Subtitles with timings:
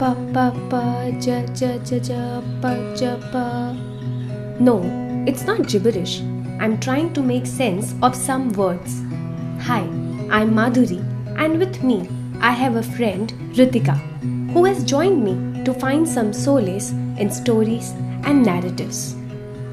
[0.00, 0.82] pa pa pa
[1.24, 2.20] ja ja ja ja
[2.60, 3.40] pa ja pa.
[4.66, 4.76] No,
[5.30, 6.14] it's not gibberish.
[6.58, 8.94] I'm trying to make sense of some words.
[9.66, 9.82] Hi,
[10.38, 11.00] I'm Madhuri,
[11.36, 11.98] and with me,
[12.40, 13.96] I have a friend, Ritika,
[14.54, 17.90] who has joined me to find some solace in stories
[18.24, 19.14] and narratives.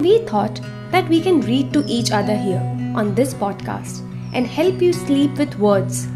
[0.02, 0.60] We thought
[0.92, 2.64] that we can read to each other here
[2.96, 4.04] on this podcast
[4.34, 6.08] and help you sleep with words,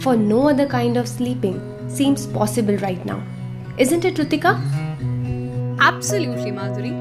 [0.00, 3.22] for no other kind of sleeping seems possible right now.
[3.76, 4.52] Isn't it, Ritika?
[5.80, 6.92] Absolutely, Madhuri.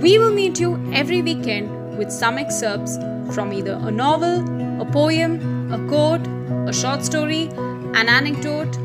[0.00, 2.96] We will meet you every weekend with some excerpts
[3.34, 6.24] from either a novel, a poem, a quote,
[6.68, 8.78] a short story, an anecdote,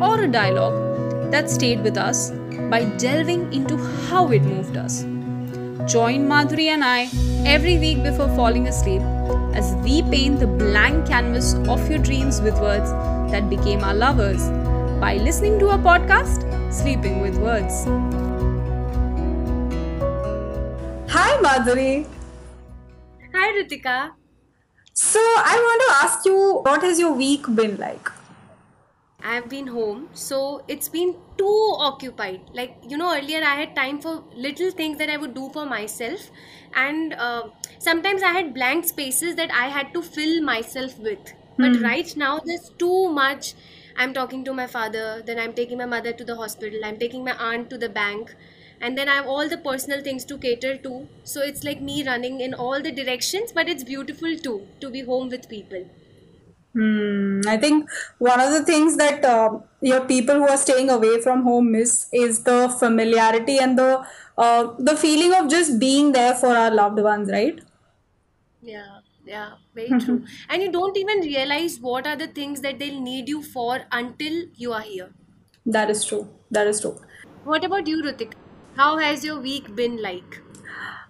[0.00, 2.30] or a dialogue that stayed with us
[2.70, 3.76] by delving into
[4.08, 5.02] how it moved us.
[5.92, 7.08] Join Madhuri and I
[7.44, 9.02] every week before falling asleep
[9.52, 12.92] as we paint the blank canvas of your dreams with words
[13.32, 14.48] that became our lovers
[15.00, 17.84] by listening to our podcast, Sleeping with Words.
[21.14, 22.06] Hi, Madhuri.
[23.34, 24.12] Hi, Ritika.
[24.94, 28.10] So, I want to ask you, what has your week been like?
[29.22, 32.40] I've been home, so it's been too occupied.
[32.54, 35.66] Like, you know, earlier I had time for little things that I would do for
[35.66, 36.30] myself,
[36.74, 41.34] and uh, sometimes I had blank spaces that I had to fill myself with.
[41.58, 41.82] But Hmm.
[41.82, 43.54] right now, there's too much.
[44.00, 47.22] I'm talking to my father, then I'm taking my mother to the hospital, I'm taking
[47.22, 48.34] my aunt to the bank,
[48.80, 51.06] and then I have all the personal things to cater to.
[51.22, 55.02] So it's like me running in all the directions, but it's beautiful too to be
[55.02, 55.84] home with people.
[56.72, 57.40] Hmm.
[57.48, 61.42] I think one of the things that uh, your people who are staying away from
[61.42, 64.06] home miss is the familiarity and the
[64.38, 67.60] uh, the feeling of just being there for our loved ones, right?
[68.62, 68.99] Yeah,
[69.30, 70.24] yeah, very true.
[70.48, 74.44] And you don't even realize what are the things that they'll need you for until
[74.56, 75.10] you are here.
[75.64, 76.28] That is true.
[76.50, 76.96] That is true.
[77.44, 78.32] What about you, Ritik?
[78.76, 80.40] How has your week been like?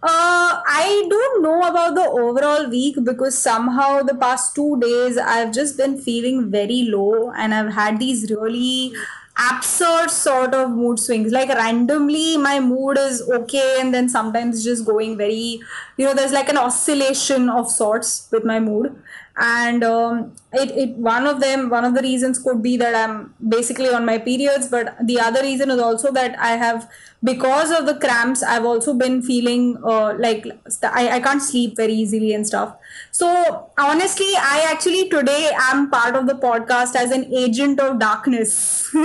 [0.02, 5.52] Uh, I don't know about the overall week because somehow the past two days I've
[5.52, 8.94] just been feeling very low and I've had these really
[9.38, 11.32] absurd sort of mood swings.
[11.32, 15.60] Like randomly, my mood is okay, and then sometimes just going very,
[15.96, 18.94] you know, there's like an oscillation of sorts with my mood.
[19.36, 23.34] And um, it, it one of them one of the reasons could be that I'm
[23.48, 26.90] basically on my periods, but the other reason is also that I have
[27.22, 30.46] because of the cramps I've also been feeling uh, like
[30.82, 32.76] I, I can't sleep very easily and stuff.
[33.12, 38.90] So honestly, I actually today am part of the podcast as an agent of darkness.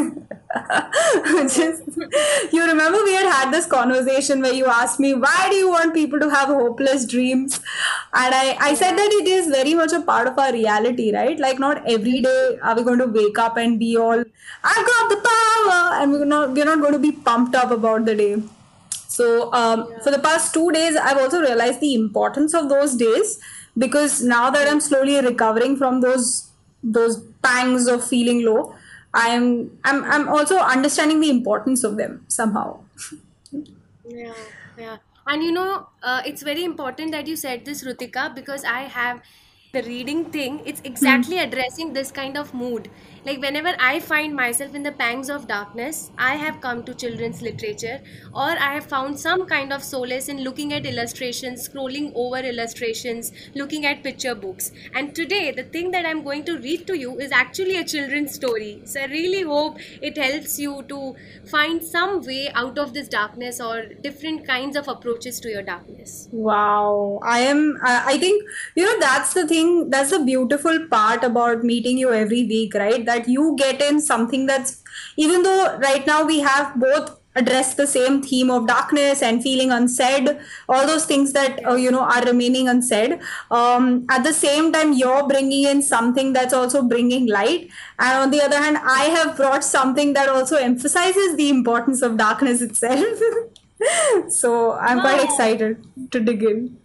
[0.56, 1.84] Just,
[2.54, 5.94] you remember we had had this conversation where you asked me why do you want
[5.94, 7.60] people to have hopeless dreams
[8.14, 11.35] and I, I said that it is very much a part of our reality right
[11.40, 14.24] like not every day are we going to wake up and be all
[14.72, 18.06] i've got the power and we're not we're not going to be pumped up about
[18.06, 18.36] the day.
[19.08, 23.40] So um, for the past two days i've also realized the importance of those days
[23.78, 26.50] because now that i'm slowly recovering from those
[26.84, 28.76] those pangs of feeling low
[29.14, 32.80] i'm i'm, I'm also understanding the importance of them somehow.
[34.08, 34.34] Yeah,
[34.78, 34.98] yeah.
[35.28, 39.22] And you know, uh, it's very important that you said this, Rutika, because I have
[39.76, 40.62] the reading thing.
[40.66, 40.88] It's hmm.
[40.88, 42.90] exactly addressing this kind of mood.
[43.26, 47.42] Like, whenever I find myself in the pangs of darkness, I have come to children's
[47.42, 48.00] literature,
[48.34, 53.32] or I have found some kind of solace in looking at illustrations, scrolling over illustrations,
[53.56, 54.72] looking at picture books.
[54.94, 58.36] And today, the thing that I'm going to read to you is actually a children's
[58.36, 58.84] story.
[58.86, 61.16] So, I really hope it helps you to
[61.56, 66.30] find some way out of this darkness or different kinds of approaches to your darkness.
[66.32, 67.80] Wow, I am.
[67.82, 68.44] I, I think
[68.76, 69.65] you know that's the thing.
[69.90, 73.06] That's the beautiful part about meeting you every week, right?
[73.06, 74.82] That you get in something that's
[75.18, 79.72] even though right now we have both addressed the same theme of darkness and feeling
[79.72, 80.40] unsaid,
[80.70, 83.20] all those things that uh, you know are remaining unsaid.
[83.52, 88.32] Um, at the same time, you're bringing in something that's also bringing light, and on
[88.32, 93.20] the other hand, I have brought something that also emphasizes the importance of darkness itself.
[94.30, 96.78] so I'm quite excited to dig in.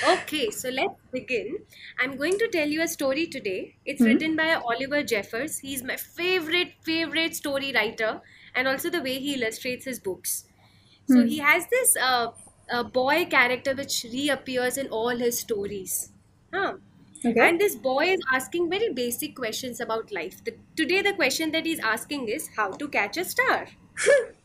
[0.00, 1.64] Okay, so let's begin.
[2.00, 3.76] I'm going to tell you a story today.
[3.84, 4.04] It's Hmm.
[4.04, 5.58] written by Oliver Jeffers.
[5.58, 8.20] He's my favorite, favorite story writer,
[8.54, 10.44] and also the way he illustrates his books.
[11.06, 11.26] So Hmm.
[11.26, 12.32] he has this uh,
[12.70, 16.12] uh, boy character which reappears in all his stories.
[16.54, 16.78] Huh.
[17.24, 17.48] Okay.
[17.48, 20.42] And this boy is asking very basic questions about life.
[20.44, 23.68] The, today, the question that he's asking is how to catch a star.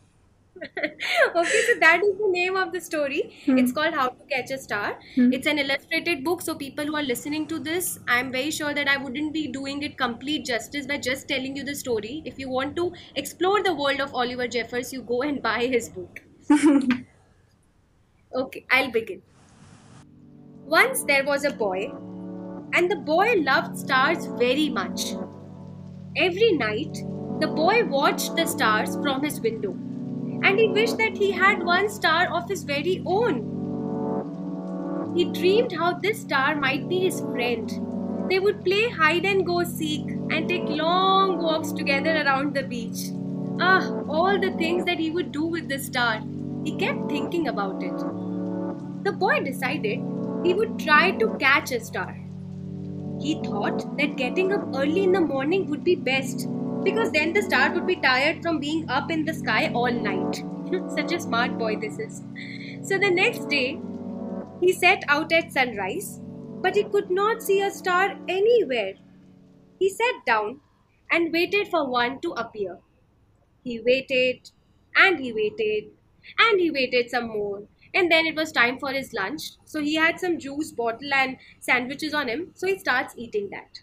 [1.36, 3.38] okay, so that is the name of the story.
[3.46, 3.58] Hmm.
[3.58, 5.00] It's called How to Catch a Star.
[5.16, 5.34] Hmm.
[5.34, 8.88] It's an illustrated book, so people who are listening to this, I'm very sure that
[8.88, 12.22] I wouldn't be doing it complete justice by just telling you the story.
[12.26, 15.90] If you want to explore the world of Oliver Jeffers, you go and buy his
[15.90, 16.22] book.
[18.34, 19.22] Okay, I'll begin.
[20.68, 21.88] Once there was a boy,
[22.74, 25.14] and the boy loved stars very much.
[26.18, 26.94] Every night,
[27.40, 29.72] the boy watched the stars from his window,
[30.44, 33.50] and he wished that he had one star of his very own.
[35.14, 37.70] He dreamed how this star might be his friend.
[38.30, 43.12] They would play hide and go seek and take long walks together around the beach.
[43.60, 46.22] Ah, all the things that he would do with the star.
[46.64, 48.06] He kept thinking about it.
[49.02, 50.06] The boy decided
[50.44, 52.16] he would try to catch a star.
[53.20, 56.48] He thought that getting up early in the morning would be best
[56.84, 60.44] because then the star would be tired from being up in the sky all night.
[60.96, 62.24] Such a smart boy this is.
[62.88, 63.80] So the next day,
[64.62, 66.20] he set out at sunrise,
[66.62, 68.96] but he could not see a star anywhere.
[69.80, 70.62] He sat down
[71.12, 72.80] and waited for one to appear.
[73.64, 74.52] He waited
[74.96, 75.92] and he waited
[76.40, 77.68] and he waited some more.
[77.94, 79.52] And then it was time for his lunch.
[79.66, 82.52] So he had some juice bottle and sandwiches on him.
[82.56, 83.82] So he starts eating that.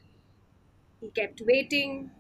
[1.01, 2.11] He kept waiting,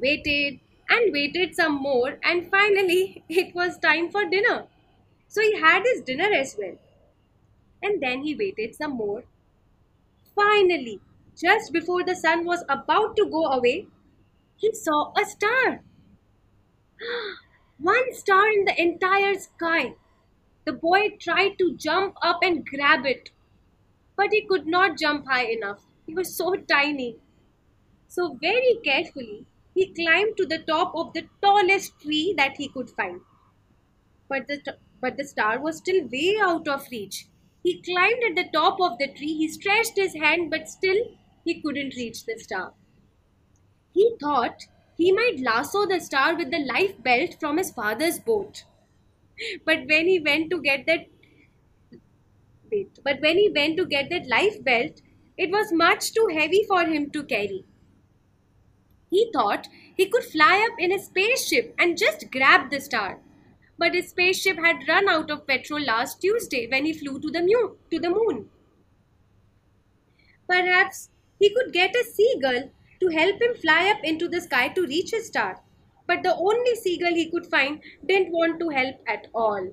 [0.00, 2.18] waited and waited some more.
[2.22, 4.66] And finally, it was time for dinner.
[5.28, 6.78] So he had his dinner as well.
[7.82, 9.24] And then he waited some more.
[10.32, 11.00] Finally,
[11.36, 13.88] just before the sun was about to go away,
[14.56, 15.82] he saw a star.
[17.78, 19.94] One star in the entire sky.
[20.64, 23.30] The boy tried to jump up and grab it,
[24.16, 25.84] but he could not jump high enough.
[26.06, 27.18] He was so tiny.
[28.08, 29.46] So, very carefully,
[29.78, 33.20] he climbed to the top of the tallest tree that he could find.
[34.28, 37.26] But the, but the star was still way out of reach.
[37.64, 41.60] He climbed at the top of the tree, he stretched his hand, but still he
[41.60, 42.74] couldn't reach the star.
[43.92, 44.66] He thought
[44.96, 48.64] he might lasso the star with the life belt from his father's boat.
[49.64, 51.06] But when he went to get that
[52.70, 55.00] wait, but when he went to get that life belt,
[55.36, 57.64] it was much too heavy for him to carry.
[59.10, 63.20] He thought he could fly up in a spaceship and just grab the star.
[63.78, 67.42] But his spaceship had run out of petrol last Tuesday when he flew to the,
[67.42, 68.50] mu- to the moon.
[70.48, 74.84] Perhaps he could get a seagull to help him fly up into the sky to
[74.86, 75.62] reach his star.
[76.06, 79.70] But the only seagull he could find didn't want to help at all.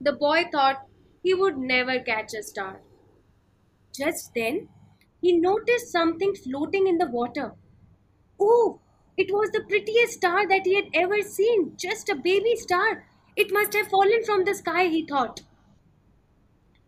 [0.00, 0.86] The boy thought
[1.22, 2.80] he would never catch a star.
[3.94, 4.70] Just then,
[5.20, 7.54] he noticed something floating in the water.
[8.40, 8.80] Oh,
[9.18, 13.06] it was the prettiest star that he had ever seen, just a baby star.
[13.36, 15.42] It must have fallen from the sky, he thought.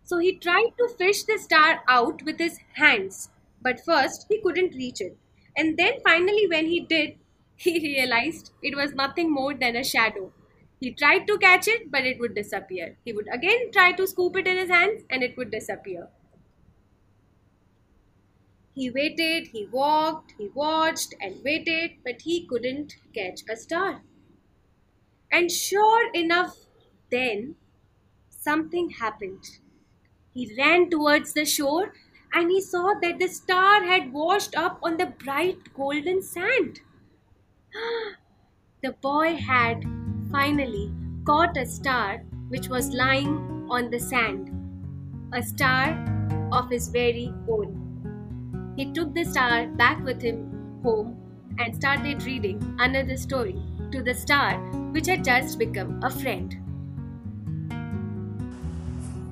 [0.02, 3.31] So he tried to fish the star out with his hands,
[3.62, 5.17] but first he couldn't reach it.
[5.56, 7.17] And then finally, when he did,
[7.56, 10.32] he realized it was nothing more than a shadow.
[10.81, 12.99] He tried to catch it, but it would disappear.
[13.06, 16.08] He would again try to scoop it in his hands, and it would disappear.
[18.81, 24.03] He waited, he walked, he watched and waited, but he couldn't catch a star.
[25.32, 26.67] And sure enough,
[27.11, 27.56] then
[28.31, 29.61] something happened.
[30.35, 31.94] He ran towards the shore
[32.32, 36.81] and he saw that the star had washed up on the bright golden sand.
[38.82, 39.84] the boy had
[40.31, 40.93] finally
[41.27, 42.19] caught a star
[42.49, 44.51] which was lying on the sand,
[45.32, 45.94] a star
[46.53, 47.80] of his very own.
[48.77, 51.17] He took the star back with him home
[51.58, 53.60] and started reading another story
[53.93, 54.58] to the star
[54.93, 56.56] which had just become a friend.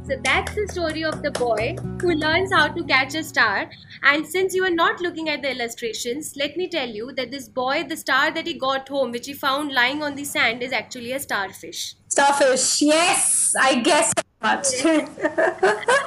[0.09, 3.71] So that's the story of the boy who learns how to catch a star.
[4.03, 7.47] And since you are not looking at the illustrations, let me tell you that this
[7.47, 10.73] boy, the star that he got home, which he found lying on the sand, is
[10.73, 11.95] actually a starfish.
[12.09, 14.67] Starfish, yes, I guess much.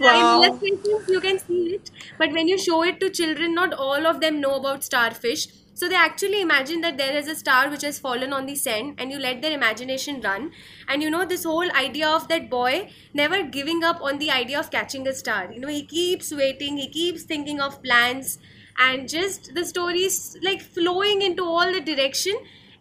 [0.00, 0.42] Wow.
[0.42, 4.06] In illustrations, you can see it, but when you show it to children, not all
[4.06, 5.46] of them know about starfish.
[5.76, 8.94] So they actually imagine that there is a star which has fallen on the sand,
[8.98, 10.52] and you let their imagination run.
[10.88, 14.58] And you know, this whole idea of that boy never giving up on the idea
[14.58, 15.52] of catching a star.
[15.52, 18.38] You know, he keeps waiting, he keeps thinking of plans,
[18.78, 22.34] and just the story is like flowing into all the direction.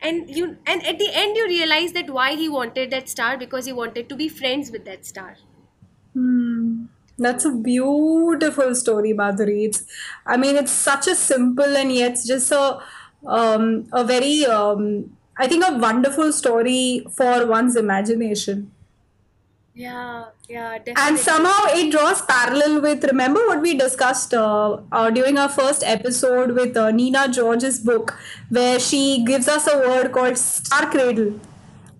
[0.03, 3.65] And you, and at the end, you realize that why he wanted that star because
[3.65, 5.37] he wanted to be friends with that star.
[6.13, 6.85] Hmm.
[7.17, 9.65] That's a beautiful story, Madhuri.
[9.65, 9.85] It's,
[10.25, 12.79] I mean, it's such a simple and yet just a
[13.25, 18.71] um, a very um, I think, a wonderful story for one's imagination.
[19.75, 20.93] Yeah, yeah, definitely.
[21.03, 25.83] And somehow it draws parallel with, remember what we discussed uh, uh, during our first
[25.83, 28.15] episode with uh, Nina George's book,
[28.49, 31.39] where she gives us a word called star cradle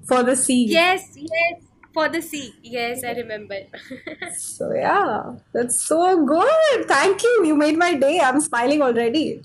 [0.08, 0.66] for the sea.
[0.70, 1.64] Yes, yes,
[1.94, 2.54] for the sea.
[2.62, 3.58] Yes, I remember.
[4.38, 6.88] So, yeah, that's so good.
[6.88, 7.46] Thank you.
[7.46, 8.20] You made my day.
[8.20, 9.42] I'm smiling already.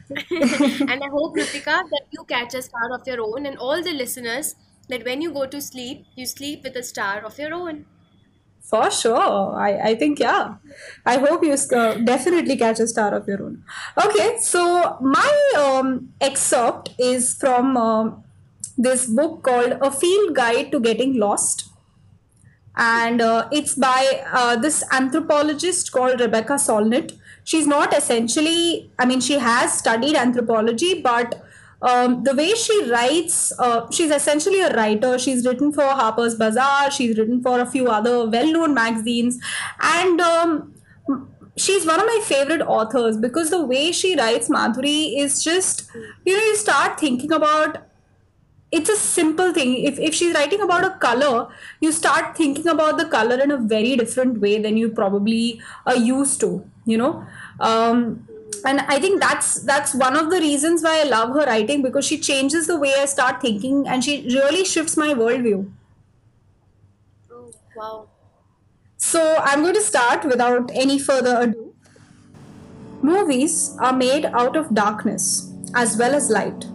[0.30, 3.92] And I hope, Ritika, that you catch a star of your own, and all the
[3.92, 4.54] listeners,
[4.88, 7.86] that when you go to sleep, you sleep with a star of your own.
[8.60, 9.54] For sure.
[9.54, 10.54] I, I think, yeah.
[11.04, 13.62] I hope you uh, definitely catch a star of your own.
[14.02, 18.24] Okay, so my um, excerpt is from um
[18.76, 21.68] this book called A Field Guide to Getting Lost.
[22.76, 27.16] And uh, it's by uh, this anthropologist called Rebecca Solnit.
[27.44, 31.40] She's not essentially, I mean, she has studied anthropology, but
[31.84, 35.18] um, the way she writes, uh, she's essentially a writer.
[35.18, 39.38] She's written for Harper's Bazaar, she's written for a few other well known magazines,
[39.80, 40.74] and um,
[41.56, 45.90] she's one of my favorite authors because the way she writes Madhuri is just,
[46.24, 47.78] you know, you start thinking about
[48.72, 49.84] it's a simple thing.
[49.84, 51.48] If, if she's writing about a color,
[51.80, 55.96] you start thinking about the color in a very different way than you probably are
[55.96, 57.24] used to, you know.
[57.60, 58.26] Um,
[58.64, 62.06] and I think that's that's one of the reasons why I love her writing because
[62.06, 65.70] she changes the way I start thinking and she really shifts my worldview.
[67.30, 68.08] Oh, wow.
[68.96, 71.74] So I'm going to start without any further ado.
[73.02, 76.66] Movies are made out of darkness as well as light.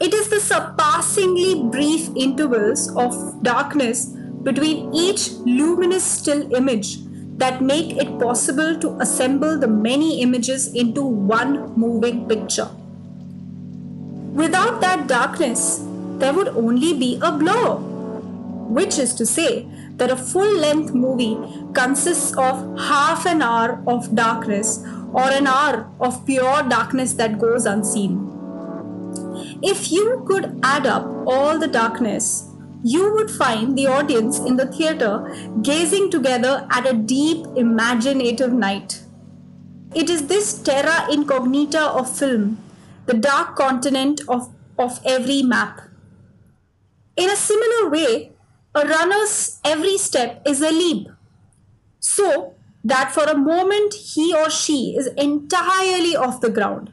[0.00, 4.06] It is the surpassingly brief intervals of darkness
[4.42, 6.98] between each luminous still image
[7.40, 12.68] that make it possible to assemble the many images into one moving picture.
[14.34, 15.82] Without that darkness,
[16.18, 17.76] there would only be a blur,
[18.78, 19.66] which is to say
[19.96, 21.38] that a full length movie
[21.72, 27.64] consists of half an hour of darkness or an hour of pure darkness that goes
[27.64, 28.26] unseen.
[29.62, 32.49] If you could add up all the darkness,
[32.82, 39.02] you would find the audience in the theater gazing together at a deep, imaginative night.
[39.94, 42.58] It is this terra incognita of film,
[43.06, 45.80] the dark continent of, of every map.
[47.16, 48.32] In a similar way,
[48.74, 51.08] a runner's every step is a leap,
[51.98, 56.92] so that for a moment he or she is entirely off the ground.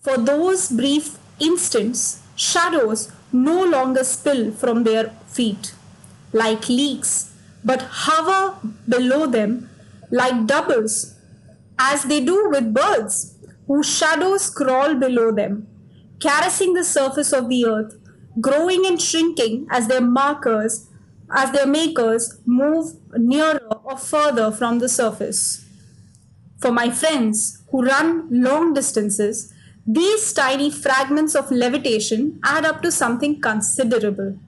[0.00, 5.74] For those brief instants, shadows no longer spill from their feet
[6.32, 8.56] like leaks, but hover
[8.88, 9.68] below them
[10.10, 11.14] like doubles,
[11.78, 15.66] as they do with birds, whose shadows crawl below them,
[16.20, 17.96] caressing the surface of the earth,
[18.40, 20.88] growing and shrinking as their markers,
[21.34, 25.64] as their makers move nearer or further from the surface.
[26.60, 29.52] For my friends who run long distances,
[29.90, 34.38] these tiny fragments of levitation add up to something considerable.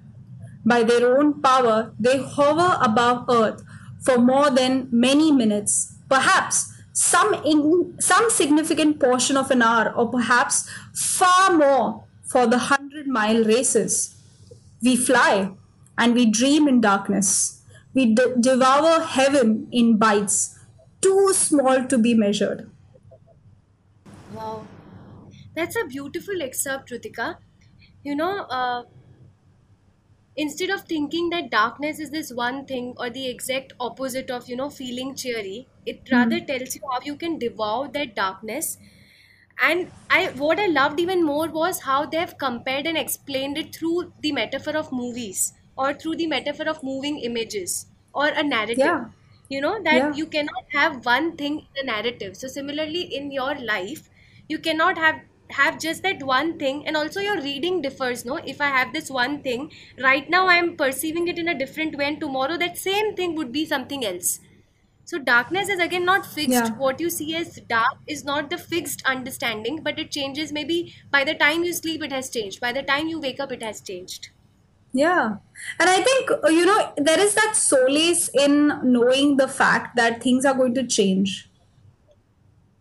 [0.66, 3.62] By their own power, they hover above Earth
[4.02, 10.11] for more than many minutes, perhaps some, in, some significant portion of an hour, or
[10.11, 14.14] perhaps far more for the hundred mile races.
[14.82, 15.52] We fly
[15.97, 17.62] and we dream in darkness.
[17.94, 20.59] We de- devour heaven in bites,
[21.00, 22.69] too small to be measured.
[25.61, 27.38] That's a beautiful excerpt, Ritika.
[28.02, 28.85] You know, uh,
[30.37, 34.57] instead of thinking that darkness is this one thing or the exact opposite of, you
[34.57, 38.79] know, feeling cheery, it rather tells you how you can devour that darkness.
[39.62, 44.14] And i what i loved even more was how they've compared and explained it through
[44.21, 48.93] the metaphor of movies or through the metaphor of moving images or a narrative.
[48.93, 49.11] Yeah,
[49.49, 52.37] you know that yeah, you cannot have one thing in a narrative.
[52.37, 54.09] So similarly in your life
[54.49, 55.21] you cannot have
[55.52, 59.11] have just that one thing and also your reading differs no if i have this
[59.11, 62.76] one thing right now i am perceiving it in a different way and tomorrow that
[62.78, 64.40] same thing would be something else
[65.04, 66.50] so darkness is again not fixed.
[66.50, 66.76] yeah.
[66.76, 70.52] What you see as dark is not the fixed understanding, but it changes.
[70.52, 72.61] Maybe by the time you sleep, it has changed.
[72.61, 74.30] By the time you wake up, it has changed.
[74.92, 75.37] Yeah.
[75.78, 80.45] And I think, you know, there is that solace in knowing the fact that things
[80.45, 81.49] are going to change.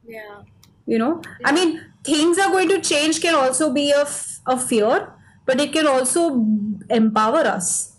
[0.03, 0.43] Yeah.
[0.85, 4.58] You know, I mean, things are going to change can also be a, f- a
[4.58, 5.12] fear,
[5.46, 6.44] but it can also
[6.90, 7.96] empower us.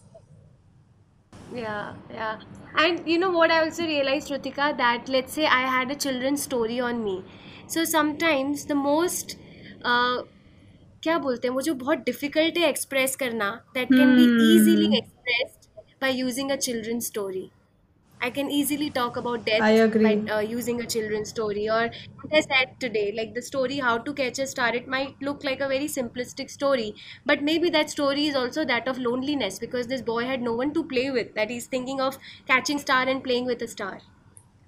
[1.53, 2.39] Yeah, yeah.
[2.75, 6.43] And you know what I also realized, Rutika, that let's say I had a children's
[6.43, 7.23] story on me.
[7.67, 9.37] So sometimes the most
[9.83, 10.23] uh,
[11.03, 14.23] क्या बोलते हैं वो जो बहुत difficult है express करना that can be
[14.55, 15.69] easily expressed
[16.01, 17.49] by using a children story
[18.20, 20.26] I can easily talk about death I agree.
[20.26, 21.68] by uh, using a children's story.
[21.68, 25.16] Or what I said today, like the story How to Catch a Star, it might
[25.20, 29.58] look like a very simplistic story, but maybe that story is also that of loneliness
[29.58, 31.34] because this boy had no one to play with.
[31.34, 34.00] That he's thinking of catching star and playing with a star.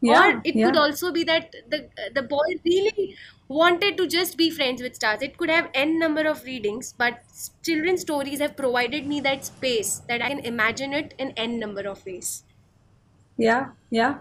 [0.01, 0.65] Yeah, or it yeah.
[0.65, 3.17] could also be that the the boy really
[3.49, 5.23] wanted to just be friends with stars.
[5.23, 7.23] It could have n number of readings, but
[7.65, 11.87] children's stories have provided me that space that I can imagine it in n number
[11.89, 12.45] of ways.
[13.37, 14.19] Yeah, yeah.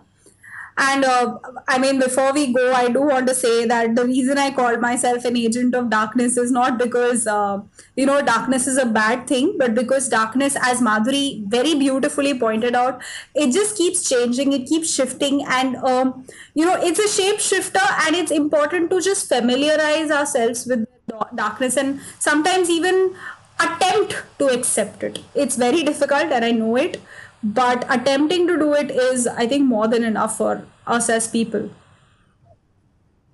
[0.78, 1.38] And uh,
[1.68, 4.80] I mean, before we go, I do want to say that the reason I called
[4.80, 7.60] myself an agent of darkness is not because, uh,
[7.96, 12.74] you know, darkness is a bad thing, but because darkness, as Madhuri very beautifully pointed
[12.74, 13.02] out,
[13.36, 15.44] it just keeps changing, it keeps shifting.
[15.46, 16.26] And, um,
[16.56, 20.88] you know, it's a shapeshifter, and it's important to just familiarize ourselves with
[21.36, 23.14] darkness and sometimes even
[23.60, 25.20] attempt to accept it.
[25.36, 27.00] It's very difficult, and I know it
[27.44, 31.70] but attempting to do it is i think more than enough for us as people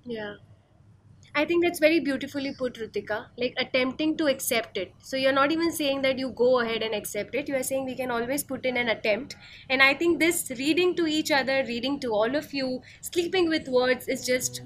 [0.05, 0.35] Yeah.
[1.35, 3.27] I think that's very beautifully put, Rutika.
[3.37, 4.93] Like attempting to accept it.
[5.03, 7.47] So you're not even saying that you go ahead and accept it.
[7.47, 9.35] You are saying we can always put in an attempt.
[9.69, 13.67] And I think this reading to each other, reading to all of you, sleeping with
[13.67, 14.61] words is just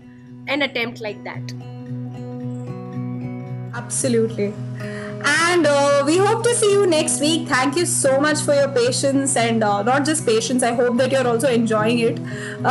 [0.47, 1.53] an attempt like that.
[3.73, 4.53] absolutely
[5.23, 8.69] and uh, we hope to see you next week thank you so much for your
[8.69, 12.19] patience and uh, not just patience i hope that you're also enjoying it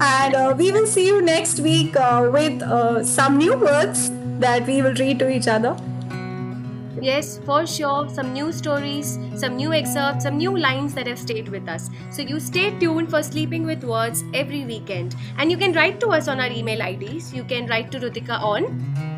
[0.00, 4.66] and uh, we will see you next week uh, with uh, some new words that
[4.66, 5.76] we will read to each other
[6.98, 8.08] Yes, for sure.
[8.08, 11.90] Some new stories, some new excerpts, some new lines that have stayed with us.
[12.10, 15.14] So you stay tuned for Sleeping with Words every weekend.
[15.36, 17.34] And you can write to us on our email IDs.
[17.34, 19.15] You can write to Rutika on